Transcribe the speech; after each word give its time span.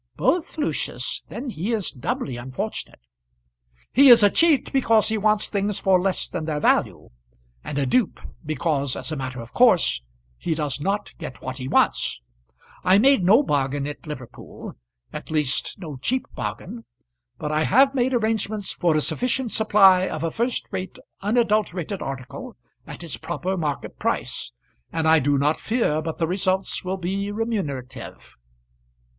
"Both, 0.15 0.57
Lucius. 0.57 1.21
Then 1.29 1.51
he 1.51 1.73
is 1.73 1.91
doubly 1.91 2.35
unfortunate." 2.35 3.01
"He 3.93 4.09
is 4.09 4.23
a 4.23 4.31
cheat 4.31 4.73
because 4.73 5.09
he 5.09 5.17
wants 5.19 5.47
things 5.47 5.77
for 5.77 6.01
less 6.01 6.27
than 6.27 6.45
their 6.45 6.59
value; 6.59 7.09
and 7.63 7.77
a 7.77 7.85
dupe 7.85 8.19
because, 8.43 8.95
as 8.95 9.11
a 9.11 9.15
matter 9.15 9.41
of 9.41 9.53
course, 9.53 10.01
he 10.39 10.55
does 10.55 10.81
not 10.81 11.13
get 11.19 11.43
what 11.43 11.59
he 11.59 11.67
wants. 11.67 12.19
I 12.83 12.97
made 12.97 13.23
no 13.23 13.43
bargain 13.43 13.85
at 13.85 14.07
Liverpool, 14.07 14.73
at 15.13 15.29
least, 15.29 15.75
no 15.77 15.97
cheap 15.97 16.25
bargain; 16.33 16.83
but 17.37 17.51
I 17.51 17.61
have 17.65 17.93
made 17.93 18.15
arrangements 18.15 18.71
for 18.73 18.95
a 18.97 19.01
sufficient 19.01 19.51
supply 19.51 20.07
of 20.09 20.23
a 20.23 20.31
first 20.31 20.65
rate 20.71 20.97
unadulterated 21.21 22.01
article 22.01 22.57
at 22.87 23.03
its 23.03 23.17
proper 23.17 23.55
market 23.55 23.99
price, 23.99 24.51
and 24.91 25.07
I 25.07 25.19
do 25.19 25.37
not 25.37 25.59
fear 25.59 26.01
but 26.01 26.17
the 26.17 26.25
results 26.25 26.83
will 26.83 26.97
be 26.97 27.31
remunerative." 27.31 28.35